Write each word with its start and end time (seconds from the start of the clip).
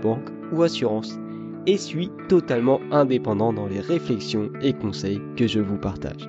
banque 0.00 0.28
ou 0.52 0.62
assurance, 0.62 1.18
et 1.66 1.76
suis 1.76 2.10
totalement 2.28 2.80
indépendant 2.90 3.52
dans 3.52 3.66
les 3.66 3.80
réflexions 3.80 4.50
et 4.62 4.72
conseils 4.72 5.20
que 5.36 5.46
je 5.46 5.60
vous 5.60 5.78
partage. 5.78 6.28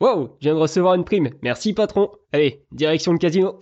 Wow, 0.00 0.36
je 0.40 0.48
viens 0.48 0.54
de 0.54 0.60
recevoir 0.60 0.94
une 0.94 1.04
prime. 1.04 1.30
Merci 1.42 1.72
patron. 1.72 2.10
Allez, 2.32 2.64
direction 2.70 3.12
le 3.12 3.18
casino. 3.18 3.60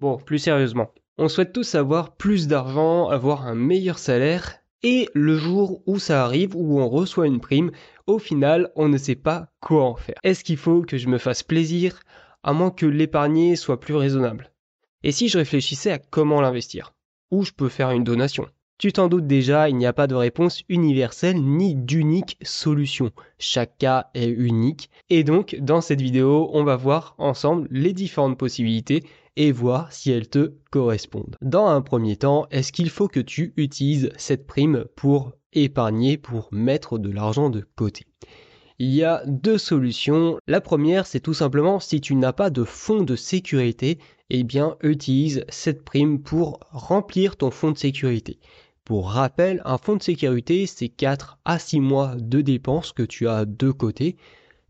Bon, 0.00 0.16
plus 0.16 0.38
sérieusement, 0.38 0.90
on 1.16 1.28
souhaite 1.28 1.52
tous 1.52 1.74
avoir 1.74 2.16
plus 2.16 2.48
d'argent, 2.48 3.08
avoir 3.08 3.46
un 3.46 3.54
meilleur 3.54 3.98
salaire, 3.98 4.56
et 4.82 5.08
le 5.14 5.36
jour 5.36 5.82
où 5.86 5.98
ça 5.98 6.24
arrive, 6.24 6.54
où 6.54 6.80
on 6.80 6.88
reçoit 6.88 7.26
une 7.26 7.40
prime, 7.40 7.70
au 8.06 8.18
final, 8.18 8.70
on 8.76 8.88
ne 8.88 8.98
sait 8.98 9.14
pas 9.14 9.48
quoi 9.60 9.84
en 9.84 9.94
faire. 9.94 10.16
Est-ce 10.22 10.44
qu'il 10.44 10.58
faut 10.58 10.82
que 10.82 10.98
je 10.98 11.08
me 11.08 11.18
fasse 11.18 11.42
plaisir, 11.42 12.00
à 12.46 12.52
moins 12.52 12.70
que 12.70 12.86
l'épargner 12.86 13.56
soit 13.56 13.80
plus 13.80 13.96
raisonnable 13.96 14.52
Et 15.02 15.10
si 15.10 15.28
je 15.28 15.36
réfléchissais 15.36 15.90
à 15.90 15.98
comment 15.98 16.40
l'investir? 16.40 16.94
Ou 17.32 17.44
je 17.44 17.50
peux 17.50 17.68
faire 17.68 17.90
une 17.90 18.04
donation? 18.04 18.46
Tu 18.78 18.92
t'en 18.92 19.08
doutes 19.08 19.26
déjà, 19.26 19.68
il 19.68 19.76
n'y 19.76 19.86
a 19.86 19.92
pas 19.92 20.06
de 20.06 20.14
réponse 20.14 20.62
universelle 20.68 21.42
ni 21.42 21.74
d'unique 21.74 22.38
solution. 22.42 23.10
Chaque 23.38 23.78
cas 23.78 24.10
est 24.14 24.28
unique. 24.28 24.90
Et 25.10 25.24
donc, 25.24 25.56
dans 25.60 25.80
cette 25.80 26.00
vidéo, 26.00 26.48
on 26.52 26.62
va 26.62 26.76
voir 26.76 27.16
ensemble 27.18 27.66
les 27.70 27.92
différentes 27.92 28.38
possibilités 28.38 29.02
et 29.34 29.50
voir 29.50 29.92
si 29.92 30.12
elles 30.12 30.28
te 30.28 30.52
correspondent. 30.70 31.36
Dans 31.42 31.66
un 31.66 31.82
premier 31.82 32.16
temps, 32.16 32.46
est-ce 32.52 32.70
qu'il 32.70 32.90
faut 32.90 33.08
que 33.08 33.20
tu 33.20 33.54
utilises 33.56 34.10
cette 34.18 34.46
prime 34.46 34.84
pour 34.94 35.32
épargner, 35.52 36.16
pour 36.16 36.48
mettre 36.52 36.98
de 36.98 37.10
l'argent 37.10 37.50
de 37.50 37.66
côté? 37.74 38.04
Il 38.78 38.94
y 38.94 39.04
a 39.04 39.22
deux 39.26 39.58
solutions. 39.58 40.38
La 40.46 40.60
première, 40.60 41.06
c'est 41.06 41.20
tout 41.20 41.34
simplement 41.34 41.80
si 41.80 42.00
tu 42.00 42.14
n'as 42.14 42.32
pas 42.32 42.50
de 42.50 42.64
fonds 42.64 43.02
de 43.02 43.16
sécurité, 43.16 43.98
eh 44.30 44.44
bien 44.44 44.76
utilise 44.82 45.44
cette 45.48 45.84
prime 45.84 46.22
pour 46.22 46.60
remplir 46.70 47.36
ton 47.36 47.50
fonds 47.50 47.70
de 47.70 47.78
sécurité. 47.78 48.38
Pour 48.84 49.10
rappel, 49.10 49.62
un 49.64 49.78
fonds 49.78 49.96
de 49.96 50.02
sécurité, 50.02 50.66
c'est 50.66 50.88
4 50.88 51.38
à 51.44 51.58
6 51.58 51.80
mois 51.80 52.14
de 52.16 52.40
dépenses 52.40 52.92
que 52.92 53.02
tu 53.02 53.28
as 53.28 53.44
de 53.44 53.70
côté. 53.70 54.16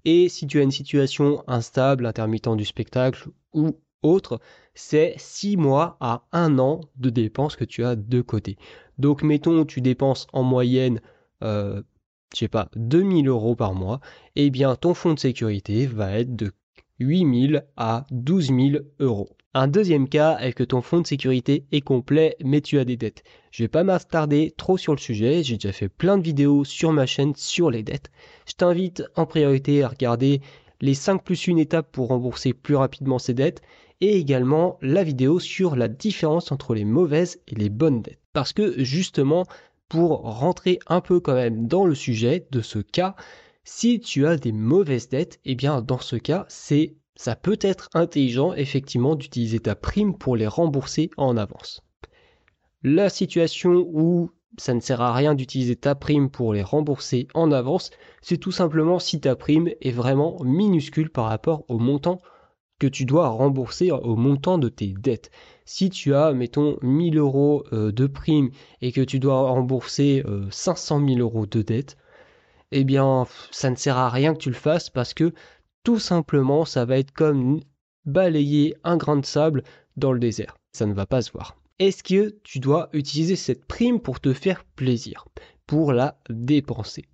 Et 0.04 0.28
si 0.28 0.46
tu 0.46 0.60
as 0.60 0.62
une 0.62 0.70
situation 0.70 1.42
instable, 1.48 2.06
intermittent 2.06 2.56
du 2.56 2.64
spectacle 2.64 3.28
ou 3.52 3.78
autre, 4.02 4.40
c'est 4.74 5.14
6 5.18 5.56
mois 5.56 5.96
à 6.00 6.22
1 6.32 6.58
an 6.58 6.80
de 6.96 7.10
dépenses 7.10 7.56
que 7.56 7.64
tu 7.64 7.84
as 7.84 7.96
de 7.96 8.20
côté. 8.20 8.56
Donc 8.98 9.22
mettons 9.22 9.64
tu 9.64 9.80
dépenses 9.80 10.26
en 10.32 10.44
moyenne, 10.44 11.00
euh, 11.42 11.82
je 12.32 12.40
sais 12.40 12.48
pas, 12.48 12.68
2000 12.76 13.28
euros 13.28 13.56
par 13.56 13.74
mois, 13.74 14.00
eh 14.34 14.50
bien 14.50 14.76
ton 14.76 14.94
fonds 14.94 15.14
de 15.14 15.18
sécurité 15.18 15.86
va 15.86 16.18
être 16.18 16.34
de 16.36 16.52
8000 16.98 17.64
à 17.76 18.06
12 18.10 18.46
000 18.46 18.58
euros. 19.00 19.30
Un 19.54 19.68
deuxième 19.68 20.08
cas 20.08 20.38
est 20.38 20.52
que 20.52 20.64
ton 20.64 20.82
fonds 20.82 21.00
de 21.00 21.06
sécurité 21.06 21.64
est 21.72 21.80
complet 21.80 22.36
mais 22.44 22.60
tu 22.60 22.78
as 22.78 22.84
des 22.84 22.96
dettes. 22.96 23.22
Je 23.50 23.64
vais 23.64 23.68
pas 23.68 23.84
m'attarder 23.84 24.52
trop 24.56 24.76
sur 24.76 24.92
le 24.92 24.98
sujet, 24.98 25.42
j'ai 25.42 25.56
déjà 25.56 25.72
fait 25.72 25.88
plein 25.88 26.18
de 26.18 26.22
vidéos 26.22 26.64
sur 26.64 26.92
ma 26.92 27.06
chaîne 27.06 27.34
sur 27.34 27.70
les 27.70 27.82
dettes. 27.82 28.10
Je 28.46 28.54
t'invite 28.54 29.02
en 29.14 29.24
priorité 29.24 29.82
à 29.82 29.88
regarder 29.88 30.42
les 30.80 30.94
5 30.94 31.24
plus 31.24 31.48
1 31.48 31.56
étapes 31.56 31.90
pour 31.90 32.08
rembourser 32.08 32.52
plus 32.52 32.76
rapidement 32.76 33.18
ces 33.18 33.34
dettes 33.34 33.62
et 34.00 34.18
également 34.18 34.78
la 34.82 35.02
vidéo 35.04 35.40
sur 35.40 35.74
la 35.74 35.88
différence 35.88 36.52
entre 36.52 36.74
les 36.74 36.84
mauvaises 36.84 37.40
et 37.48 37.54
les 37.54 37.70
bonnes 37.70 38.02
dettes. 38.02 38.20
Parce 38.34 38.52
que 38.52 38.84
justement, 38.84 39.46
pour 39.88 40.20
rentrer 40.22 40.78
un 40.86 41.00
peu 41.00 41.20
quand 41.20 41.34
même 41.34 41.66
dans 41.66 41.86
le 41.86 41.94
sujet 41.94 42.46
de 42.50 42.60
ce 42.60 42.78
cas, 42.78 43.14
si 43.64 44.00
tu 44.00 44.26
as 44.26 44.36
des 44.36 44.52
mauvaises 44.52 45.08
dettes, 45.08 45.40
eh 45.44 45.54
bien 45.54 45.82
dans 45.82 45.98
ce 45.98 46.16
cas, 46.16 46.46
c'est 46.48 46.96
ça 47.16 47.34
peut 47.34 47.58
être 47.60 47.88
intelligent 47.94 48.52
effectivement 48.52 49.16
d'utiliser 49.16 49.60
ta 49.60 49.74
prime 49.74 50.16
pour 50.16 50.36
les 50.36 50.46
rembourser 50.46 51.10
en 51.16 51.36
avance. 51.36 51.82
La 52.82 53.08
situation 53.08 53.86
où 53.92 54.30
ça 54.58 54.74
ne 54.74 54.80
sert 54.80 55.00
à 55.00 55.12
rien 55.12 55.34
d'utiliser 55.34 55.76
ta 55.76 55.94
prime 55.94 56.30
pour 56.30 56.52
les 56.52 56.62
rembourser 56.62 57.26
en 57.34 57.50
avance, 57.52 57.90
c'est 58.22 58.36
tout 58.36 58.52
simplement 58.52 58.98
si 58.98 59.20
ta 59.20 59.34
prime 59.34 59.70
est 59.80 59.90
vraiment 59.90 60.36
minuscule 60.44 61.10
par 61.10 61.26
rapport 61.26 61.64
au 61.68 61.78
montant 61.78 62.20
que 62.78 62.86
tu 62.86 63.04
dois 63.04 63.28
rembourser 63.28 63.90
au 63.90 64.16
montant 64.16 64.58
de 64.58 64.68
tes 64.68 64.88
dettes. 64.88 65.30
Si 65.64 65.90
tu 65.90 66.14
as, 66.14 66.32
mettons, 66.32 66.78
1000 66.82 67.18
euros 67.18 67.64
euh, 67.72 67.90
de 67.92 68.06
prime 68.06 68.50
et 68.82 68.92
que 68.92 69.00
tu 69.00 69.18
dois 69.18 69.50
rembourser 69.50 70.22
500 70.50 71.02
euh, 71.02 71.08
000 71.08 71.20
euros 71.20 71.46
de 71.46 71.62
dettes, 71.62 71.96
eh 72.72 72.84
bien, 72.84 73.26
ça 73.50 73.70
ne 73.70 73.76
sert 73.76 73.96
à 73.96 74.10
rien 74.10 74.34
que 74.34 74.40
tu 74.40 74.50
le 74.50 74.54
fasses 74.54 74.90
parce 74.90 75.14
que 75.14 75.32
tout 75.84 75.98
simplement, 75.98 76.64
ça 76.64 76.84
va 76.84 76.98
être 76.98 77.12
comme 77.12 77.60
balayer 78.04 78.74
un 78.84 78.96
grain 78.96 79.16
de 79.16 79.24
sable 79.24 79.62
dans 79.96 80.12
le 80.12 80.18
désert. 80.18 80.56
Ça 80.72 80.86
ne 80.86 80.94
va 80.94 81.06
pas 81.06 81.22
se 81.22 81.32
voir. 81.32 81.56
Est-ce 81.78 82.02
que 82.02 82.36
tu 82.42 82.58
dois 82.58 82.88
utiliser 82.92 83.36
cette 83.36 83.64
prime 83.66 84.00
pour 84.00 84.20
te 84.20 84.32
faire 84.32 84.64
plaisir, 84.64 85.26
pour 85.66 85.92
la 85.92 86.18
dépenser 86.30 87.04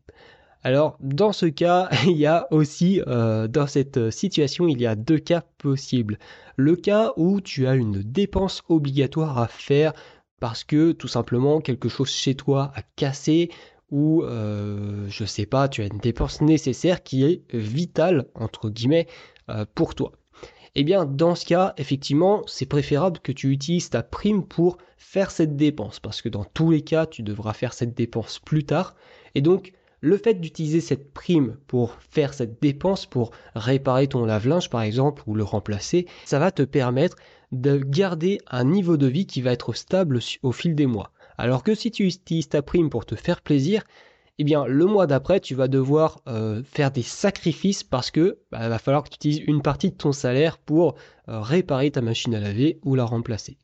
alors, 0.64 0.96
dans 1.00 1.32
ce 1.32 1.46
cas, 1.46 1.88
il 2.06 2.16
y 2.16 2.26
a 2.26 2.46
aussi, 2.52 3.02
euh, 3.06 3.48
dans 3.48 3.66
cette 3.66 4.10
situation, 4.10 4.68
il 4.68 4.80
y 4.80 4.86
a 4.86 4.94
deux 4.94 5.18
cas 5.18 5.42
possibles. 5.58 6.18
Le 6.56 6.76
cas 6.76 7.12
où 7.16 7.40
tu 7.40 7.66
as 7.66 7.74
une 7.74 8.02
dépense 8.02 8.62
obligatoire 8.68 9.38
à 9.38 9.48
faire 9.48 9.92
parce 10.40 10.64
que 10.64 10.92
tout 10.92 11.08
simplement 11.08 11.60
quelque 11.60 11.88
chose 11.88 12.10
chez 12.10 12.34
toi 12.34 12.72
a 12.74 12.82
cassé, 12.96 13.50
ou 13.90 14.22
euh, 14.24 15.06
je 15.08 15.24
sais 15.24 15.46
pas, 15.46 15.68
tu 15.68 15.82
as 15.82 15.86
une 15.86 15.98
dépense 15.98 16.40
nécessaire 16.40 17.02
qui 17.02 17.24
est 17.24 17.42
vitale 17.54 18.26
entre 18.34 18.70
guillemets 18.70 19.06
euh, 19.50 19.64
pour 19.74 19.94
toi. 19.94 20.12
Eh 20.74 20.84
bien, 20.84 21.04
dans 21.04 21.34
ce 21.34 21.44
cas, 21.44 21.74
effectivement, 21.76 22.42
c'est 22.46 22.66
préférable 22.66 23.20
que 23.20 23.30
tu 23.30 23.50
utilises 23.50 23.90
ta 23.90 24.02
prime 24.02 24.44
pour 24.44 24.78
faire 24.96 25.30
cette 25.30 25.56
dépense, 25.56 26.00
parce 26.00 26.22
que 26.22 26.30
dans 26.30 26.44
tous 26.44 26.70
les 26.70 26.82
cas, 26.82 27.06
tu 27.06 27.22
devras 27.22 27.52
faire 27.52 27.74
cette 27.74 27.94
dépense 27.94 28.38
plus 28.38 28.64
tard. 28.64 28.96
Et 29.34 29.42
donc, 29.42 29.72
le 30.02 30.18
fait 30.18 30.34
d'utiliser 30.34 30.80
cette 30.80 31.12
prime 31.14 31.56
pour 31.68 31.94
faire 32.10 32.34
cette 32.34 32.60
dépense, 32.60 33.06
pour 33.06 33.30
réparer 33.54 34.08
ton 34.08 34.26
lave-linge 34.26 34.68
par 34.68 34.82
exemple, 34.82 35.22
ou 35.26 35.34
le 35.34 35.44
remplacer, 35.44 36.06
ça 36.26 36.38
va 36.38 36.50
te 36.50 36.62
permettre 36.62 37.16
de 37.52 37.78
garder 37.78 38.38
un 38.50 38.64
niveau 38.64 38.96
de 38.96 39.06
vie 39.06 39.26
qui 39.26 39.40
va 39.40 39.52
être 39.52 39.72
stable 39.72 40.18
au 40.42 40.52
fil 40.52 40.74
des 40.74 40.86
mois. 40.86 41.12
Alors 41.38 41.62
que 41.62 41.74
si 41.74 41.90
tu 41.90 42.06
utilises 42.06 42.48
ta 42.48 42.62
prime 42.62 42.90
pour 42.90 43.06
te 43.06 43.14
faire 43.14 43.40
plaisir, 43.40 43.84
eh 44.38 44.44
bien 44.44 44.66
le 44.66 44.86
mois 44.86 45.06
d'après, 45.06 45.38
tu 45.38 45.54
vas 45.54 45.68
devoir 45.68 46.20
euh, 46.26 46.62
faire 46.64 46.90
des 46.90 47.02
sacrifices 47.02 47.84
parce 47.84 48.10
que 48.10 48.38
bah, 48.50 48.68
va 48.68 48.78
falloir 48.78 49.04
que 49.04 49.10
tu 49.10 49.16
utilises 49.16 49.42
une 49.46 49.62
partie 49.62 49.90
de 49.90 49.96
ton 49.96 50.12
salaire 50.12 50.58
pour 50.58 50.96
euh, 51.28 51.40
réparer 51.40 51.92
ta 51.92 52.00
machine 52.00 52.34
à 52.34 52.40
laver 52.40 52.80
ou 52.84 52.96
la 52.96 53.04
remplacer. 53.04 53.56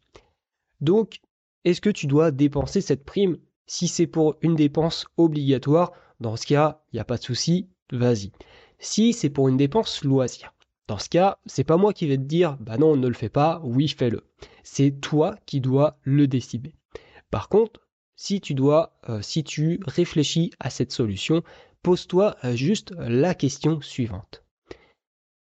Donc, 0.80 1.20
est-ce 1.64 1.80
que 1.80 1.90
tu 1.90 2.06
dois 2.06 2.30
dépenser 2.30 2.80
cette 2.80 3.04
prime 3.04 3.38
Si 3.66 3.88
c'est 3.88 4.06
pour 4.06 4.36
une 4.42 4.54
dépense 4.54 5.06
obligatoire, 5.16 5.92
dans 6.20 6.36
ce 6.36 6.46
cas, 6.46 6.82
il 6.92 6.96
n'y 6.96 7.00
a 7.00 7.04
pas 7.04 7.16
de 7.16 7.22
souci, 7.22 7.68
vas-y. 7.92 8.32
Si 8.78 9.12
c'est 9.12 9.30
pour 9.30 9.48
une 9.48 9.56
dépense 9.56 10.04
loisir, 10.04 10.54
dans 10.88 10.98
ce 10.98 11.08
cas, 11.08 11.38
c'est 11.46 11.64
pas 11.64 11.76
moi 11.76 11.92
qui 11.92 12.06
vais 12.06 12.16
te 12.16 12.22
dire, 12.22 12.56
bah 12.60 12.78
non, 12.78 12.96
ne 12.96 13.08
le 13.08 13.14
fais 13.14 13.28
pas, 13.28 13.60
oui, 13.62 13.88
fais-le. 13.88 14.24
C'est 14.62 15.00
toi 15.00 15.36
qui 15.44 15.60
dois 15.60 15.98
le 16.02 16.26
décider. 16.26 16.74
Par 17.30 17.48
contre, 17.48 17.80
si 18.16 18.40
tu 18.40 18.54
dois, 18.54 18.98
euh, 19.08 19.20
si 19.22 19.44
tu 19.44 19.80
réfléchis 19.86 20.50
à 20.58 20.70
cette 20.70 20.90
solution, 20.92 21.42
pose-toi 21.82 22.36
euh, 22.44 22.56
juste 22.56 22.92
la 22.98 23.34
question 23.34 23.80
suivante. 23.80 24.44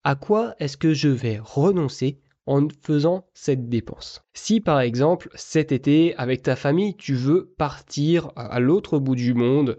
À 0.04 0.16
quoi 0.16 0.56
est-ce 0.60 0.78
que 0.78 0.94
je 0.94 1.10
vais 1.10 1.40
renoncer 1.42 2.20
en 2.46 2.68
faisant 2.82 3.26
cette 3.34 3.70
dépense? 3.70 4.24
Si 4.34 4.62
par 4.62 4.82
exemple 4.82 5.30
cet 5.34 5.72
été 5.72 6.16
avec 6.16 6.44
ta 6.44 6.56
famille 6.56 6.96
tu 6.96 7.16
veux 7.16 7.54
partir 7.58 8.32
à 8.36 8.60
l'autre 8.60 9.00
bout 9.00 9.16
du 9.16 9.34
monde, 9.34 9.78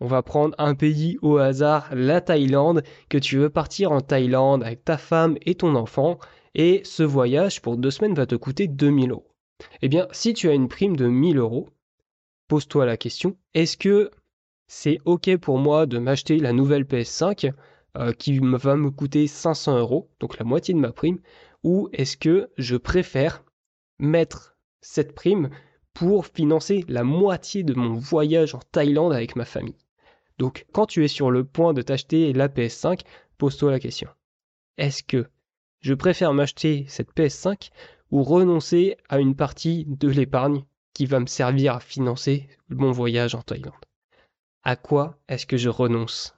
on 0.00 0.06
va 0.06 0.22
prendre 0.22 0.54
un 0.58 0.74
pays 0.74 1.18
au 1.22 1.38
hasard, 1.38 1.88
la 1.92 2.20
Thaïlande, 2.20 2.82
que 3.08 3.18
tu 3.18 3.38
veux 3.38 3.50
partir 3.50 3.92
en 3.92 4.00
Thaïlande 4.00 4.62
avec 4.62 4.84
ta 4.84 4.96
femme 4.96 5.36
et 5.42 5.56
ton 5.56 5.74
enfant, 5.74 6.18
et 6.54 6.82
ce 6.84 7.02
voyage 7.02 7.60
pour 7.62 7.76
deux 7.76 7.90
semaines 7.90 8.14
va 8.14 8.26
te 8.26 8.34
coûter 8.34 8.68
2000 8.68 9.10
euros. 9.10 9.28
Eh 9.82 9.88
bien, 9.88 10.06
si 10.12 10.34
tu 10.34 10.48
as 10.48 10.54
une 10.54 10.68
prime 10.68 10.96
de 10.96 11.06
1000 11.06 11.38
euros, 11.38 11.68
pose-toi 12.46 12.86
la 12.86 12.96
question, 12.96 13.36
est-ce 13.54 13.76
que 13.76 14.10
c'est 14.68 14.98
OK 15.04 15.36
pour 15.38 15.58
moi 15.58 15.86
de 15.86 15.98
m'acheter 15.98 16.38
la 16.38 16.52
nouvelle 16.52 16.84
PS5 16.84 17.52
euh, 17.96 18.12
qui 18.12 18.38
va 18.38 18.76
me 18.76 18.90
coûter 18.90 19.26
500 19.26 19.78
euros, 19.78 20.10
donc 20.20 20.38
la 20.38 20.44
moitié 20.44 20.74
de 20.74 20.78
ma 20.78 20.92
prime, 20.92 21.18
ou 21.64 21.88
est-ce 21.92 22.16
que 22.16 22.50
je 22.56 22.76
préfère 22.76 23.42
mettre 23.98 24.56
cette 24.80 25.14
prime 25.14 25.50
pour 25.92 26.26
financer 26.26 26.84
la 26.86 27.02
moitié 27.02 27.64
de 27.64 27.74
mon 27.74 27.94
voyage 27.94 28.54
en 28.54 28.60
Thaïlande 28.70 29.12
avec 29.12 29.34
ma 29.34 29.44
famille? 29.44 29.74
Donc 30.38 30.66
quand 30.72 30.86
tu 30.86 31.04
es 31.04 31.08
sur 31.08 31.30
le 31.30 31.44
point 31.44 31.74
de 31.74 31.82
t'acheter 31.82 32.32
la 32.32 32.48
PS5, 32.48 33.00
pose-toi 33.38 33.70
la 33.70 33.80
question. 33.80 34.08
Est-ce 34.76 35.02
que 35.02 35.28
je 35.80 35.94
préfère 35.94 36.32
m'acheter 36.32 36.84
cette 36.88 37.14
PS5 37.14 37.70
ou 38.10 38.22
renoncer 38.22 38.96
à 39.08 39.18
une 39.18 39.36
partie 39.36 39.84
de 39.86 40.08
l'épargne 40.08 40.64
qui 40.94 41.06
va 41.06 41.20
me 41.20 41.26
servir 41.26 41.74
à 41.74 41.80
financer 41.80 42.48
mon 42.68 42.92
voyage 42.92 43.34
en 43.34 43.42
Thaïlande? 43.42 43.74
À 44.62 44.76
quoi 44.76 45.18
est-ce 45.28 45.46
que 45.46 45.56
je 45.56 45.68
renonce 45.68 46.34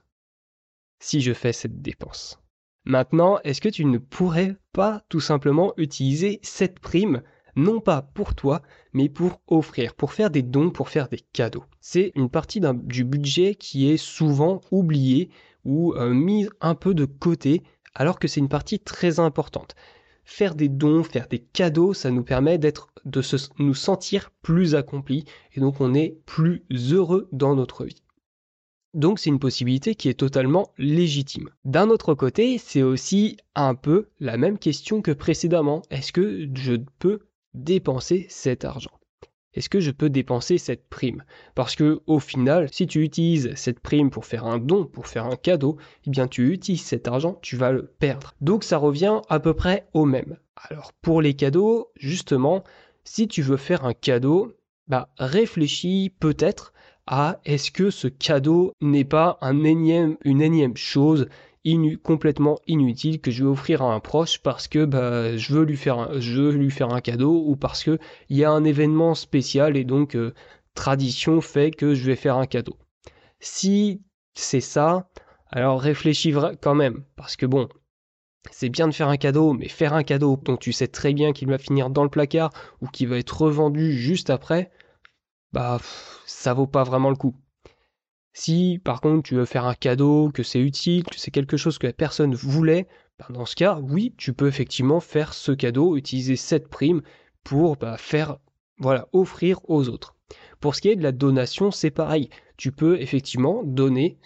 si 0.98 1.20
je 1.20 1.32
fais 1.32 1.52
cette 1.52 1.80
dépense? 1.80 2.38
Maintenant, 2.84 3.38
est-ce 3.44 3.60
que 3.60 3.68
tu 3.68 3.84
ne 3.84 3.98
pourrais 3.98 4.56
pas 4.72 5.02
tout 5.08 5.20
simplement 5.20 5.74
utiliser 5.76 6.40
cette 6.42 6.80
prime 6.80 7.22
non 7.60 7.80
pas 7.80 8.02
pour 8.02 8.34
toi, 8.34 8.62
mais 8.92 9.08
pour 9.08 9.40
offrir, 9.46 9.94
pour 9.94 10.12
faire 10.12 10.30
des 10.30 10.42
dons, 10.42 10.70
pour 10.70 10.88
faire 10.88 11.08
des 11.08 11.20
cadeaux. 11.32 11.64
C'est 11.80 12.12
une 12.14 12.30
partie 12.30 12.60
du 12.60 13.04
budget 13.04 13.54
qui 13.54 13.90
est 13.90 13.96
souvent 13.96 14.60
oubliée 14.70 15.30
ou 15.64 15.94
euh, 15.94 16.12
mise 16.12 16.50
un 16.60 16.74
peu 16.74 16.94
de 16.94 17.04
côté, 17.04 17.62
alors 17.94 18.18
que 18.18 18.28
c'est 18.28 18.40
une 18.40 18.48
partie 18.48 18.80
très 18.80 19.20
importante. 19.20 19.74
Faire 20.24 20.54
des 20.54 20.68
dons, 20.68 21.02
faire 21.02 21.28
des 21.28 21.40
cadeaux, 21.40 21.92
ça 21.92 22.10
nous 22.10 22.22
permet 22.22 22.58
d'être, 22.58 22.88
de 23.04 23.22
nous 23.58 23.74
sentir 23.74 24.30
plus 24.42 24.74
accomplis, 24.74 25.24
et 25.54 25.60
donc 25.60 25.80
on 25.80 25.94
est 25.94 26.16
plus 26.26 26.64
heureux 26.92 27.28
dans 27.32 27.54
notre 27.54 27.84
vie. 27.84 28.02
Donc 28.94 29.20
c'est 29.20 29.30
une 29.30 29.38
possibilité 29.38 29.94
qui 29.94 30.08
est 30.08 30.14
totalement 30.14 30.72
légitime. 30.76 31.50
D'un 31.64 31.90
autre 31.90 32.14
côté, 32.14 32.58
c'est 32.58 32.82
aussi 32.82 33.36
un 33.54 33.74
peu 33.74 34.08
la 34.18 34.36
même 34.36 34.58
question 34.58 35.00
que 35.00 35.12
précédemment. 35.12 35.82
Est-ce 35.90 36.12
que 36.12 36.48
je 36.54 36.74
peux 36.98 37.20
dépenser 37.54 38.26
cet 38.28 38.64
argent 38.64 38.90
Est-ce 39.54 39.68
que 39.68 39.80
je 39.80 39.90
peux 39.90 40.10
dépenser 40.10 40.58
cette 40.58 40.88
prime? 40.88 41.24
Parce 41.54 41.74
que 41.74 42.00
au 42.06 42.20
final, 42.20 42.68
si 42.72 42.86
tu 42.86 43.02
utilises 43.02 43.52
cette 43.54 43.80
prime 43.80 44.10
pour 44.10 44.26
faire 44.26 44.46
un 44.46 44.58
don, 44.58 44.84
pour 44.86 45.06
faire 45.06 45.26
un 45.26 45.36
cadeau, 45.36 45.76
eh 46.06 46.10
bien 46.10 46.28
tu 46.28 46.52
utilises 46.52 46.84
cet 46.84 47.08
argent, 47.08 47.38
tu 47.42 47.56
vas 47.56 47.72
le 47.72 47.86
perdre. 47.98 48.34
Donc 48.40 48.64
ça 48.64 48.78
revient 48.78 49.20
à 49.28 49.40
peu 49.40 49.54
près 49.54 49.88
au 49.92 50.04
même. 50.04 50.36
Alors 50.56 50.92
pour 51.02 51.22
les 51.22 51.34
cadeaux, 51.34 51.90
justement, 51.96 52.64
si 53.04 53.28
tu 53.28 53.42
veux 53.42 53.56
faire 53.56 53.84
un 53.84 53.94
cadeau, 53.94 54.52
bah 54.86 55.08
réfléchis 55.18 56.14
peut-être 56.20 56.72
à 57.06 57.40
est-ce 57.44 57.70
que 57.70 57.90
ce 57.90 58.06
cadeau 58.06 58.72
n'est 58.80 59.04
pas 59.04 59.38
une 59.42 60.42
énième 60.42 60.76
chose 60.76 61.28
complètement 62.02 62.58
inutile 62.66 63.20
que 63.20 63.30
je 63.30 63.44
vais 63.44 63.50
offrir 63.50 63.82
à 63.82 63.92
un 63.92 64.00
proche 64.00 64.40
parce 64.42 64.68
que 64.68 64.84
bah, 64.84 65.36
je, 65.36 65.52
veux 65.52 65.64
lui 65.64 65.76
faire 65.76 65.98
un, 66.90 67.00
cadeau 67.00 67.44
ou 67.46 67.56
parce 67.56 67.84
qu'il 67.84 67.98
y 68.30 68.44
a 68.44 68.50
un 68.50 68.64
événement 68.64 69.14
spécial 69.14 69.76
et 69.76 69.84
donc 69.84 70.16
euh, 70.16 70.32
tradition 70.74 71.40
fait 71.40 71.70
que 71.70 71.94
je 71.94 72.06
vais 72.06 72.16
faire 72.16 72.36
un 72.36 72.46
cadeau. 72.46 72.76
Si 73.40 74.02
c'est 74.34 74.60
ça, 74.60 75.10
alors 75.50 75.80
réfléchis 75.80 76.34
quand 76.62 76.74
même 76.74 77.04
parce 77.16 77.36
que 77.36 77.46
bon, 77.46 77.68
c'est 78.50 78.70
bien 78.70 78.88
de 78.88 78.94
faire 78.94 79.08
un 79.08 79.18
cadeau, 79.18 79.52
mais 79.52 79.68
faire 79.68 79.92
un 79.92 80.02
cadeau 80.02 80.40
dont 80.42 80.56
tu 80.56 80.72
sais 80.72 80.88
très 80.88 81.12
bien 81.12 81.32
qu'il 81.32 81.48
va 81.48 81.58
finir 81.58 81.90
dans 81.90 82.04
le 82.04 82.10
placard 82.10 82.52
ou 82.80 82.86
qu'il 82.86 83.08
va 83.08 83.18
être 83.18 83.42
revendu 83.42 83.92
juste 83.92 84.30
après, 84.30 84.70
bah 85.52 85.78
ça 86.24 86.54
vaut 86.54 86.66
pas 86.66 86.84
vraiment 86.84 87.10
le 87.10 87.16
coup. 87.16 87.34
Si 88.32 88.80
par 88.82 89.00
contre 89.00 89.22
tu 89.22 89.34
veux 89.34 89.44
faire 89.44 89.66
un 89.66 89.74
cadeau, 89.74 90.30
que 90.32 90.42
c'est 90.42 90.60
utile, 90.60 91.04
que 91.04 91.18
c'est 91.18 91.30
quelque 91.30 91.56
chose 91.56 91.78
que 91.78 91.86
la 91.86 91.92
personne 91.92 92.34
voulait, 92.34 92.86
ben, 93.18 93.26
dans 93.34 93.46
ce 93.46 93.56
cas, 93.56 93.78
oui, 93.82 94.14
tu 94.16 94.32
peux 94.32 94.46
effectivement 94.46 95.00
faire 95.00 95.34
ce 95.34 95.52
cadeau, 95.52 95.96
utiliser 95.96 96.36
cette 96.36 96.68
prime 96.68 97.02
pour 97.44 97.76
bah, 97.76 97.96
faire, 97.98 98.38
voilà, 98.78 99.08
offrir 99.12 99.58
aux 99.68 99.88
autres. 99.88 100.16
Pour 100.60 100.74
ce 100.74 100.80
qui 100.80 100.88
est 100.88 100.96
de 100.96 101.02
la 101.02 101.12
donation, 101.12 101.70
c'est 101.70 101.90
pareil. 101.90 102.30
Tu 102.56 102.72
peux 102.72 103.00
effectivement 103.00 103.62
donner, 103.64 104.18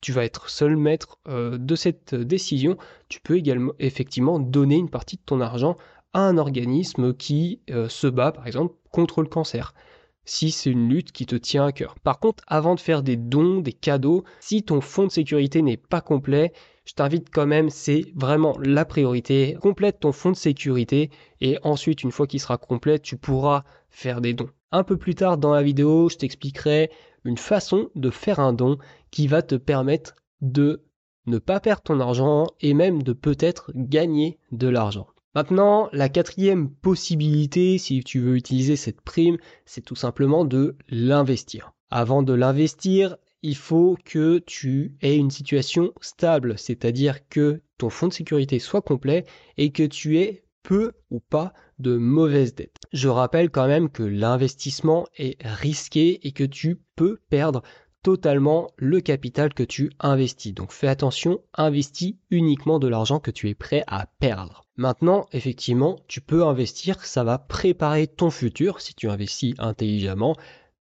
tu 0.00 0.12
vas 0.12 0.24
être 0.24 0.50
seul 0.50 0.76
maître 0.76 1.18
euh, 1.28 1.56
de 1.58 1.74
cette 1.74 2.14
décision, 2.14 2.76
tu 3.08 3.20
peux 3.20 3.36
également 3.36 3.72
effectivement 3.78 4.38
donner 4.38 4.76
une 4.76 4.90
partie 4.90 5.16
de 5.16 5.22
ton 5.24 5.40
argent 5.40 5.76
à 6.12 6.20
un 6.20 6.38
organisme 6.38 7.14
qui 7.14 7.60
euh, 7.70 7.88
se 7.88 8.06
bat 8.06 8.32
par 8.32 8.46
exemple 8.46 8.74
contre 8.90 9.22
le 9.22 9.28
cancer 9.28 9.74
si 10.24 10.50
c'est 10.50 10.70
une 10.70 10.88
lutte 10.88 11.12
qui 11.12 11.26
te 11.26 11.36
tient 11.36 11.66
à 11.66 11.72
cœur. 11.72 11.96
Par 12.00 12.18
contre, 12.18 12.44
avant 12.46 12.74
de 12.74 12.80
faire 12.80 13.02
des 13.02 13.16
dons, 13.16 13.60
des 13.60 13.72
cadeaux, 13.72 14.24
si 14.40 14.62
ton 14.62 14.80
fonds 14.80 15.06
de 15.06 15.12
sécurité 15.12 15.62
n'est 15.62 15.76
pas 15.76 16.00
complet, 16.00 16.52
je 16.84 16.92
t'invite 16.92 17.30
quand 17.30 17.46
même, 17.46 17.70
c'est 17.70 18.04
vraiment 18.14 18.56
la 18.62 18.84
priorité. 18.84 19.56
Complète 19.60 20.00
ton 20.00 20.12
fonds 20.12 20.32
de 20.32 20.36
sécurité 20.36 21.10
et 21.40 21.58
ensuite, 21.62 22.02
une 22.02 22.12
fois 22.12 22.26
qu'il 22.26 22.40
sera 22.40 22.58
complet, 22.58 22.98
tu 22.98 23.16
pourras 23.16 23.64
faire 23.88 24.20
des 24.20 24.34
dons. 24.34 24.50
Un 24.70 24.82
peu 24.82 24.96
plus 24.96 25.14
tard 25.14 25.38
dans 25.38 25.52
la 25.52 25.62
vidéo, 25.62 26.08
je 26.08 26.16
t'expliquerai 26.16 26.90
une 27.24 27.38
façon 27.38 27.88
de 27.94 28.10
faire 28.10 28.38
un 28.38 28.52
don 28.52 28.78
qui 29.10 29.28
va 29.28 29.40
te 29.40 29.54
permettre 29.54 30.14
de 30.40 30.82
ne 31.26 31.38
pas 31.38 31.60
perdre 31.60 31.82
ton 31.82 32.00
argent 32.00 32.46
et 32.60 32.74
même 32.74 33.02
de 33.02 33.14
peut-être 33.14 33.72
gagner 33.74 34.38
de 34.52 34.68
l'argent. 34.68 35.06
Maintenant, 35.34 35.88
la 35.92 36.08
quatrième 36.08 36.70
possibilité, 36.70 37.76
si 37.78 38.04
tu 38.04 38.20
veux 38.20 38.36
utiliser 38.36 38.76
cette 38.76 39.00
prime, 39.00 39.36
c'est 39.66 39.84
tout 39.84 39.96
simplement 39.96 40.44
de 40.44 40.76
l'investir. 40.88 41.72
Avant 41.90 42.22
de 42.22 42.32
l'investir, 42.32 43.16
il 43.42 43.56
faut 43.56 43.98
que 44.04 44.38
tu 44.38 44.94
aies 45.02 45.16
une 45.16 45.30
situation 45.30 45.92
stable, 46.00 46.56
c'est-à-dire 46.56 47.28
que 47.28 47.62
ton 47.78 47.90
fonds 47.90 48.08
de 48.08 48.12
sécurité 48.12 48.58
soit 48.58 48.80
complet 48.80 49.24
et 49.56 49.70
que 49.70 49.82
tu 49.82 50.18
aies 50.18 50.44
peu 50.62 50.92
ou 51.10 51.20
pas 51.20 51.52
de 51.78 51.96
mauvaises 51.96 52.54
dettes. 52.54 52.76
Je 52.92 53.08
rappelle 53.08 53.50
quand 53.50 53.66
même 53.66 53.90
que 53.90 54.02
l'investissement 54.02 55.06
est 55.16 55.36
risqué 55.44 56.26
et 56.26 56.32
que 56.32 56.44
tu 56.44 56.80
peux 56.96 57.18
perdre 57.28 57.62
totalement 58.04 58.68
le 58.76 59.00
capital 59.00 59.54
que 59.54 59.62
tu 59.62 59.90
investis. 59.98 60.54
Donc 60.54 60.72
fais 60.72 60.88
attention, 60.88 61.40
investis 61.54 62.14
uniquement 62.30 62.78
de 62.78 62.86
l'argent 62.86 63.18
que 63.18 63.30
tu 63.32 63.48
es 63.48 63.54
prêt 63.54 63.82
à 63.86 64.06
perdre. 64.20 64.66
Maintenant, 64.76 65.26
effectivement, 65.32 65.98
tu 66.06 66.20
peux 66.20 66.44
investir, 66.44 67.04
ça 67.04 67.24
va 67.24 67.38
préparer 67.38 68.06
ton 68.06 68.30
futur 68.30 68.82
si 68.82 68.94
tu 68.94 69.08
investis 69.08 69.54
intelligemment, 69.58 70.36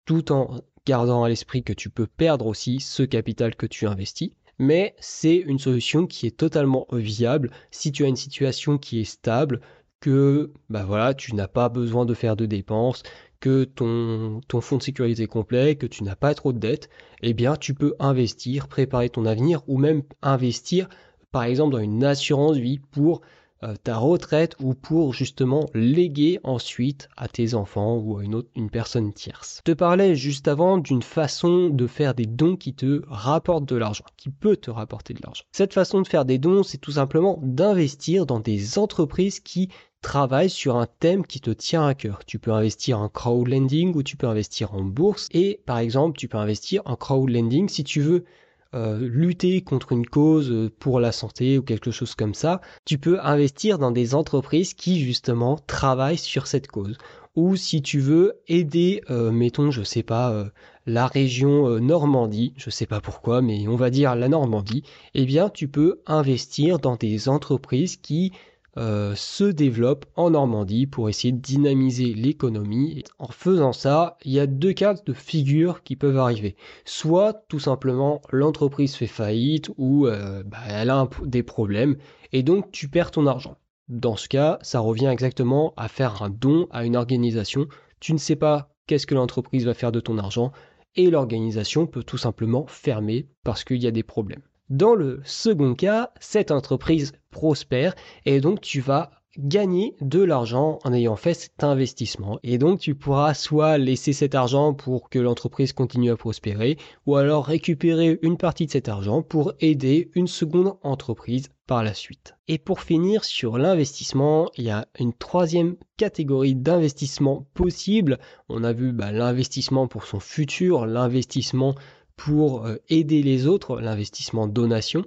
tout 0.06 0.32
en 0.32 0.60
gardant 0.86 1.22
à 1.22 1.28
l'esprit 1.28 1.62
que 1.62 1.74
tu 1.74 1.90
peux 1.90 2.06
perdre 2.06 2.46
aussi 2.46 2.80
ce 2.80 3.02
capital 3.02 3.54
que 3.54 3.66
tu 3.66 3.86
investis. 3.86 4.30
Mais 4.58 4.94
c'est 4.98 5.36
une 5.36 5.58
solution 5.58 6.06
qui 6.06 6.26
est 6.26 6.36
totalement 6.36 6.86
viable 6.90 7.50
si 7.70 7.92
tu 7.92 8.04
as 8.04 8.08
une 8.08 8.16
situation 8.16 8.78
qui 8.78 9.00
est 9.00 9.04
stable, 9.04 9.60
que 10.00 10.54
bah 10.70 10.84
voilà, 10.86 11.12
tu 11.12 11.34
n'as 11.34 11.48
pas 11.48 11.68
besoin 11.68 12.06
de 12.06 12.14
faire 12.14 12.36
de 12.36 12.46
dépenses, 12.46 13.02
que 13.40 13.64
ton, 13.64 14.40
fonds 14.60 14.76
de 14.76 14.82
sécurité 14.82 15.22
est 15.22 15.26
complet, 15.26 15.76
que 15.76 15.86
tu 15.86 16.04
n'as 16.04 16.14
pas 16.14 16.34
trop 16.34 16.52
de 16.52 16.58
dettes, 16.58 16.90
eh 17.22 17.34
bien 17.34 17.56
tu 17.56 17.74
peux 17.74 17.94
investir, 17.98 18.68
préparer 18.68 19.08
ton 19.08 19.26
avenir 19.26 19.62
ou 19.66 19.78
même 19.78 20.02
investir 20.22 20.88
par 21.32 21.44
exemple 21.44 21.72
dans 21.72 21.78
une 21.78 22.04
assurance 22.04 22.56
vie 22.56 22.78
pour 22.78 23.22
euh, 23.62 23.74
ta 23.84 23.98
retraite 23.98 24.56
ou 24.60 24.72
pour 24.72 25.12
justement 25.12 25.66
léguer 25.74 26.40
ensuite 26.44 27.10
à 27.18 27.28
tes 27.28 27.52
enfants 27.52 27.98
ou 27.98 28.16
à 28.16 28.24
une 28.24 28.34
autre 28.34 28.48
personne 28.72 29.12
tierce. 29.12 29.60
Je 29.66 29.72
te 29.72 29.76
parlais 29.76 30.14
juste 30.14 30.48
avant 30.48 30.78
d'une 30.78 31.02
façon 31.02 31.68
de 31.68 31.86
faire 31.86 32.14
des 32.14 32.24
dons 32.24 32.56
qui 32.56 32.72
te 32.72 33.02
rapportent 33.06 33.68
de 33.68 33.76
l'argent, 33.76 34.04
qui 34.16 34.30
peut 34.30 34.56
te 34.56 34.70
rapporter 34.70 35.12
de 35.12 35.20
l'argent. 35.22 35.44
Cette 35.52 35.74
façon 35.74 36.00
de 36.00 36.08
faire 36.08 36.24
des 36.24 36.38
dons, 36.38 36.62
c'est 36.62 36.78
tout 36.78 36.92
simplement 36.92 37.38
d'investir 37.42 38.24
dans 38.24 38.40
des 38.40 38.78
entreprises 38.78 39.40
qui 39.40 39.68
travaillent 40.02 40.50
sur 40.50 40.76
un 40.76 40.86
thème 40.86 41.26
qui 41.26 41.40
te 41.40 41.50
tient 41.50 41.86
à 41.86 41.94
cœur. 41.94 42.24
Tu 42.26 42.38
peux 42.38 42.52
investir 42.52 42.98
en 42.98 43.08
crowdlending 43.08 43.94
ou 43.94 44.02
tu 44.02 44.16
peux 44.16 44.26
investir 44.26 44.74
en 44.74 44.82
bourse 44.82 45.28
et 45.32 45.60
par 45.66 45.78
exemple 45.78 46.18
tu 46.18 46.28
peux 46.28 46.38
investir 46.38 46.82
en 46.84 46.96
crowdlending 46.96 47.68
si 47.68 47.84
tu 47.84 48.00
veux 48.00 48.24
euh, 48.72 49.00
lutter 49.00 49.62
contre 49.62 49.90
une 49.90 50.06
cause 50.06 50.48
euh, 50.52 50.70
pour 50.78 51.00
la 51.00 51.10
santé 51.10 51.58
ou 51.58 51.62
quelque 51.62 51.90
chose 51.90 52.14
comme 52.14 52.34
ça, 52.34 52.60
tu 52.84 52.98
peux 52.98 53.18
investir 53.20 53.78
dans 53.78 53.90
des 53.90 54.14
entreprises 54.14 54.74
qui 54.74 55.00
justement 55.00 55.58
travaillent 55.66 56.16
sur 56.16 56.46
cette 56.46 56.68
cause. 56.68 56.96
Ou 57.34 57.56
si 57.56 57.82
tu 57.82 57.98
veux 57.98 58.34
aider, 58.46 59.02
euh, 59.10 59.32
mettons, 59.32 59.72
je 59.72 59.82
sais 59.82 60.04
pas, 60.04 60.50
la 60.86 61.08
région 61.08 61.80
Normandie, 61.80 62.52
je 62.56 62.70
sais 62.70 62.86
pas 62.86 63.00
pourquoi, 63.00 63.42
mais 63.42 63.66
on 63.66 63.76
va 63.76 63.90
dire 63.90 64.14
la 64.14 64.28
Normandie, 64.28 64.84
eh 65.14 65.24
bien 65.24 65.48
tu 65.48 65.66
peux 65.66 66.00
investir 66.06 66.78
dans 66.78 66.94
des 66.94 67.28
entreprises 67.28 67.96
qui 67.96 68.32
euh, 68.78 69.14
se 69.16 69.44
développe 69.44 70.06
en 70.14 70.30
Normandie 70.30 70.86
pour 70.86 71.08
essayer 71.08 71.32
de 71.32 71.40
dynamiser 71.40 72.14
l'économie. 72.14 73.02
En 73.18 73.28
faisant 73.28 73.72
ça, 73.72 74.16
il 74.24 74.32
y 74.32 74.40
a 74.40 74.46
deux 74.46 74.72
cas 74.72 74.94
de 74.94 75.12
figure 75.12 75.82
qui 75.82 75.96
peuvent 75.96 76.18
arriver. 76.18 76.56
Soit 76.84 77.44
tout 77.48 77.58
simplement 77.58 78.20
l'entreprise 78.30 78.94
fait 78.94 79.06
faillite 79.06 79.70
ou 79.76 80.06
euh, 80.06 80.42
bah, 80.44 80.58
elle 80.68 80.90
a 80.90 81.08
des 81.24 81.42
problèmes 81.42 81.96
et 82.32 82.42
donc 82.42 82.70
tu 82.70 82.88
perds 82.88 83.10
ton 83.10 83.26
argent. 83.26 83.56
Dans 83.88 84.14
ce 84.14 84.28
cas, 84.28 84.58
ça 84.62 84.78
revient 84.78 85.08
exactement 85.08 85.74
à 85.76 85.88
faire 85.88 86.22
un 86.22 86.30
don 86.30 86.68
à 86.70 86.84
une 86.84 86.96
organisation. 86.96 87.66
Tu 87.98 88.12
ne 88.12 88.18
sais 88.18 88.36
pas 88.36 88.70
qu'est-ce 88.86 89.06
que 89.06 89.16
l'entreprise 89.16 89.66
va 89.66 89.74
faire 89.74 89.90
de 89.90 90.00
ton 90.00 90.16
argent 90.16 90.52
et 90.94 91.10
l'organisation 91.10 91.86
peut 91.86 92.04
tout 92.04 92.18
simplement 92.18 92.66
fermer 92.66 93.28
parce 93.42 93.64
qu'il 93.64 93.82
y 93.82 93.86
a 93.86 93.92
des 93.92 94.02
problèmes. 94.02 94.42
Dans 94.68 94.94
le 94.94 95.20
second 95.24 95.74
cas, 95.74 96.12
cette 96.20 96.52
entreprise 96.52 97.12
prospère 97.30 97.94
et 98.26 98.40
donc 98.40 98.60
tu 98.60 98.80
vas 98.80 99.10
gagner 99.38 99.94
de 100.00 100.22
l'argent 100.22 100.78
en 100.84 100.92
ayant 100.92 101.16
fait 101.16 101.34
cet 101.34 101.62
investissement. 101.62 102.38
Et 102.42 102.58
donc 102.58 102.80
tu 102.80 102.94
pourras 102.94 103.34
soit 103.34 103.78
laisser 103.78 104.12
cet 104.12 104.34
argent 104.34 104.74
pour 104.74 105.08
que 105.08 105.18
l'entreprise 105.18 105.72
continue 105.72 106.10
à 106.10 106.16
prospérer, 106.16 106.76
ou 107.06 107.16
alors 107.16 107.46
récupérer 107.46 108.18
une 108.22 108.36
partie 108.36 108.66
de 108.66 108.72
cet 108.72 108.88
argent 108.88 109.22
pour 109.22 109.52
aider 109.60 110.10
une 110.14 110.26
seconde 110.26 110.74
entreprise 110.82 111.48
par 111.66 111.84
la 111.84 111.94
suite. 111.94 112.34
Et 112.48 112.58
pour 112.58 112.80
finir 112.80 113.24
sur 113.24 113.56
l'investissement, 113.56 114.50
il 114.56 114.64
y 114.64 114.70
a 114.70 114.88
une 114.98 115.12
troisième 115.12 115.76
catégorie 115.96 116.56
d'investissement 116.56 117.46
possible. 117.54 118.18
On 118.48 118.64
a 118.64 118.72
vu 118.72 118.92
bah, 118.92 119.12
l'investissement 119.12 119.86
pour 119.86 120.04
son 120.04 120.18
futur, 120.18 120.86
l'investissement 120.86 121.76
pour 122.16 122.66
euh, 122.66 122.76
aider 122.88 123.22
les 123.22 123.46
autres, 123.46 123.80
l'investissement 123.80 124.48
donation. 124.48 125.04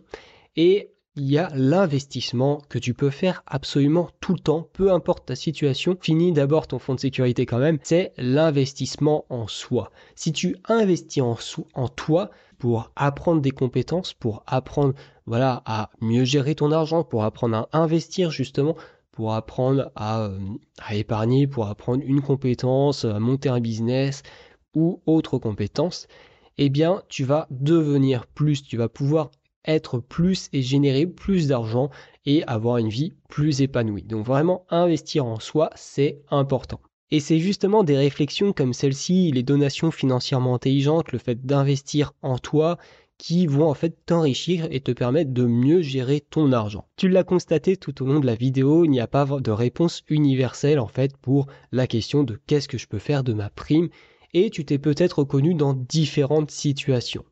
Et 0.56 0.93
il 1.16 1.30
y 1.30 1.38
a 1.38 1.50
l'investissement 1.54 2.62
que 2.70 2.80
tu 2.80 2.96
peux 2.96 3.12
faire 3.12 3.44
absolument 3.46 4.10
tout 4.20 4.34
le 4.34 4.40
temps, 4.40 4.68
peu 4.74 4.92
importe 4.92 5.28
ta 5.28 5.36
situation. 5.36 5.96
Finis 6.02 6.32
d'abord 6.32 6.66
ton 6.66 6.80
fonds 6.80 6.96
de 6.96 7.00
sécurité 7.00 7.46
quand 7.46 7.60
même, 7.60 7.78
c'est 7.84 8.14
l'investissement 8.18 9.26
en 9.30 9.48
soi. 9.48 9.92
Si 10.16 10.34
tu 10.34 10.56
investis 10.68 11.22
en, 11.22 11.38
en 11.76 11.88
toi 11.88 12.32
pour 12.58 12.92
apprendre 12.96 13.42
des 13.42 13.52
compétences, 13.52 14.14
pour 14.14 14.44
apprendre 14.48 14.96
voilà, 15.28 15.62
à 15.66 15.92
mieux 16.02 16.26
gérer 16.26 16.56
ton 16.56 16.72
argent, 16.72 17.04
pour 17.04 17.24
apprendre 17.24 17.58
à 17.58 17.78
investir 17.78 18.32
justement, 18.32 18.76
pour 19.12 19.36
apprendre 19.36 19.92
à, 19.96 20.24
euh, 20.24 20.40
à 20.80 20.96
épargner, 20.96 21.46
pour 21.46 21.68
apprendre 21.68 22.04
une 22.04 22.22
compétence, 22.22 23.06
à 23.06 23.20
monter 23.20 23.50
un 23.50 23.60
business 23.60 24.24
ou 24.74 25.00
autre 25.06 25.38
compétence, 25.38 26.08
eh 26.58 26.70
bien 26.70 27.04
tu 27.08 27.24
vas 27.24 27.46
devenir 27.52 28.26
plus, 28.26 28.64
tu 28.64 28.78
vas 28.78 28.90
pouvoir 28.90 29.30
être 29.66 30.00
plus 30.00 30.50
et 30.54 30.62
générer 30.62 31.06
plus 31.06 31.48
d'argent 31.48 31.90
et 32.26 32.44
avoir 32.46 32.78
une 32.78 32.90
vie 32.90 33.14
plus 33.30 33.62
épanouie. 33.62 34.04
Donc 34.04 34.26
vraiment 34.26 34.66
investir 34.70 35.26
en 35.26 35.40
soi, 35.40 35.70
c'est 35.76 36.22
important. 36.30 36.80
Et 37.12 37.20
c'est 37.20 37.40
justement 37.40 37.84
des 37.84 37.98
réflexions 37.98 38.54
comme 38.54 38.74
celle-ci, 38.74 39.32
les 39.32 39.44
donations 39.44 39.92
financièrement 39.92 40.56
intelligentes, 40.56 41.12
le 41.12 41.20
fait 41.20 41.46
d'investir 41.46 42.14
en 42.24 42.40
toi, 42.40 42.78
qui 43.18 43.46
vont 43.48 43.70
en 43.70 43.74
fait 43.74 43.96
t'enrichir 44.06 44.68
et 44.72 44.82
te 44.82 44.92
permettre 44.92 45.32
de 45.32 45.46
mieux 45.46 45.82
gérer 45.82 46.22
ton 46.22 46.52
argent. 46.52 46.88
Tu 46.98 47.08
l'as 47.10 47.24
constaté 47.24 47.78
tout 47.78 48.02
au 48.02 48.06
long 48.06 48.20
de 48.20 48.26
la 48.26 48.36
vidéo, 48.36 48.84
il 48.84 48.90
n'y 48.90 49.00
a 49.00 49.08
pas 49.08 49.26
de 49.26 49.52
réponse 49.52 50.04
universelle 50.10 50.80
en 50.80 50.88
fait 50.88 51.16
pour 51.18 51.48
la 51.72 51.88
question 51.88 52.24
de 52.24 52.40
qu'est-ce 52.48 52.68
que 52.68 52.78
je 52.78 52.88
peux 52.88 53.00
faire 53.00 53.24
de 53.24 53.34
ma 53.34 53.50
prime 53.50 53.90
et 54.34 54.50
tu 54.50 54.66
t'es 54.66 54.80
peut-être 54.80 55.20
reconnu 55.20 55.54
dans 55.54 55.74
différentes 55.74 56.52
situations. 56.52 57.24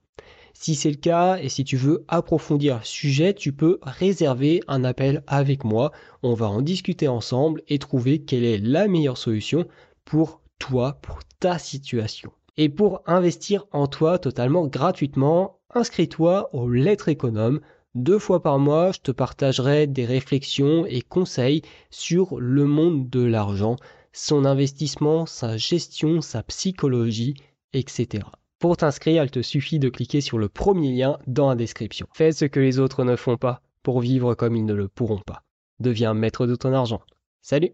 Si 0.63 0.75
c'est 0.75 0.91
le 0.91 0.97
cas 0.97 1.39
et 1.39 1.49
si 1.49 1.63
tu 1.63 1.75
veux 1.75 2.05
approfondir 2.07 2.77
le 2.77 2.85
sujet, 2.85 3.33
tu 3.33 3.51
peux 3.51 3.79
réserver 3.81 4.61
un 4.67 4.83
appel 4.83 5.23
avec 5.25 5.63
moi. 5.63 5.91
On 6.21 6.35
va 6.35 6.49
en 6.49 6.61
discuter 6.61 7.07
ensemble 7.07 7.63
et 7.67 7.79
trouver 7.79 8.19
quelle 8.19 8.43
est 8.43 8.59
la 8.59 8.87
meilleure 8.87 9.17
solution 9.17 9.65
pour 10.05 10.43
toi, 10.59 10.99
pour 11.01 11.21
ta 11.39 11.57
situation. 11.57 12.31
Et 12.57 12.69
pour 12.69 13.01
investir 13.07 13.65
en 13.71 13.87
toi 13.87 14.19
totalement 14.19 14.67
gratuitement, 14.67 15.57
inscris-toi 15.73 16.53
aux 16.53 16.69
lettres 16.69 17.09
économes. 17.09 17.61
Deux 17.95 18.19
fois 18.19 18.43
par 18.43 18.59
mois, 18.59 18.91
je 18.91 18.99
te 18.99 19.11
partagerai 19.11 19.87
des 19.87 20.05
réflexions 20.05 20.85
et 20.85 21.01
conseils 21.01 21.63
sur 21.89 22.39
le 22.39 22.65
monde 22.65 23.09
de 23.09 23.23
l'argent, 23.23 23.77
son 24.13 24.45
investissement, 24.45 25.25
sa 25.25 25.57
gestion, 25.57 26.21
sa 26.21 26.43
psychologie, 26.43 27.33
etc. 27.73 28.25
Pour 28.61 28.77
t'inscrire, 28.77 29.23
il 29.23 29.31
te 29.31 29.41
suffit 29.41 29.79
de 29.79 29.89
cliquer 29.89 30.21
sur 30.21 30.37
le 30.37 30.47
premier 30.47 30.91
lien 30.95 31.17
dans 31.25 31.49
la 31.49 31.55
description. 31.55 32.05
Fais 32.13 32.31
ce 32.31 32.45
que 32.45 32.59
les 32.59 32.77
autres 32.77 33.03
ne 33.03 33.15
font 33.15 33.35
pas 33.35 33.63
pour 33.81 34.01
vivre 34.01 34.35
comme 34.35 34.55
ils 34.55 34.65
ne 34.65 34.75
le 34.75 34.87
pourront 34.87 35.17
pas. 35.25 35.41
Deviens 35.79 36.13
maître 36.13 36.45
de 36.45 36.53
ton 36.53 36.71
argent. 36.71 37.01
Salut 37.41 37.71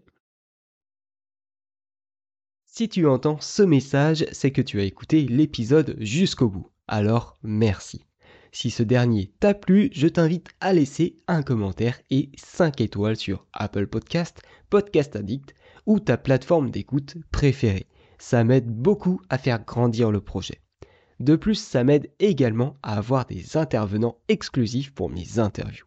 Si 2.64 2.88
tu 2.88 3.06
entends 3.06 3.38
ce 3.38 3.62
message, 3.62 4.24
c'est 4.32 4.50
que 4.50 4.62
tu 4.62 4.80
as 4.80 4.84
écouté 4.84 5.26
l'épisode 5.26 5.94
jusqu'au 5.98 6.48
bout. 6.48 6.70
Alors 6.86 7.36
merci. 7.42 8.06
Si 8.50 8.70
ce 8.70 8.82
dernier 8.82 9.30
t'a 9.40 9.52
plu, 9.52 9.90
je 9.92 10.08
t'invite 10.08 10.48
à 10.62 10.72
laisser 10.72 11.18
un 11.26 11.42
commentaire 11.42 12.00
et 12.08 12.30
5 12.38 12.80
étoiles 12.80 13.16
sur 13.16 13.44
Apple 13.52 13.88
Podcast, 13.88 14.40
Podcast 14.70 15.16
Addict 15.16 15.54
ou 15.84 16.00
ta 16.00 16.16
plateforme 16.16 16.70
d'écoute 16.70 17.18
préférée. 17.30 17.88
Ça 18.16 18.42
m'aide 18.42 18.70
beaucoup 18.70 19.20
à 19.28 19.36
faire 19.36 19.62
grandir 19.62 20.10
le 20.10 20.22
projet. 20.22 20.62
De 21.20 21.36
plus, 21.36 21.56
ça 21.56 21.84
m'aide 21.84 22.10
également 22.20 22.76
à 22.82 22.96
avoir 22.96 23.26
des 23.26 23.56
intervenants 23.56 24.18
exclusifs 24.28 24.92
pour 24.92 25.10
mes 25.10 25.38
interviews. 25.38 25.86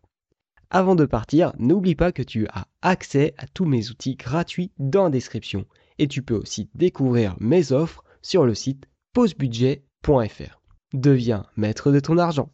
Avant 0.70 0.96
de 0.96 1.06
partir, 1.06 1.54
n'oublie 1.60 1.96
pas 1.96 2.12
que 2.12 2.24
tu 2.24 2.48
as 2.48 2.68
accès 2.82 3.34
à 3.38 3.46
tous 3.48 3.66
mes 3.66 3.90
outils 3.90 4.16
gratuits 4.16 4.72
dans 4.78 5.06
la 5.06 5.10
description 5.10 5.66
et 6.00 6.08
tu 6.08 6.22
peux 6.22 6.36
aussi 6.36 6.70
découvrir 6.76 7.36
mes 7.40 7.72
offres 7.72 8.04
sur 8.22 8.46
le 8.46 8.56
site 8.56 8.86
pausebudget.fr. 9.14 10.62
Deviens 10.94 11.46
maître 11.56 11.92
de 11.92 12.00
ton 12.00 12.18
argent. 12.18 12.52